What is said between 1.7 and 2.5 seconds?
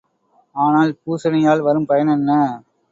பயனென்ன?